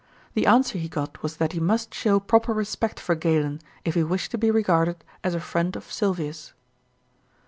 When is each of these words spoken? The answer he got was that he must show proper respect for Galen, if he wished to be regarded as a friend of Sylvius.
The 0.33 0.47
answer 0.47 0.79
he 0.79 0.89
got 0.89 1.21
was 1.21 1.37
that 1.37 1.51
he 1.51 1.59
must 1.59 1.93
show 1.93 2.19
proper 2.19 2.53
respect 2.55 2.99
for 2.99 3.13
Galen, 3.13 3.61
if 3.85 3.93
he 3.93 4.01
wished 4.01 4.31
to 4.31 4.37
be 4.39 4.49
regarded 4.49 5.03
as 5.23 5.35
a 5.35 5.39
friend 5.39 5.75
of 5.75 5.91
Sylvius. 5.91 6.53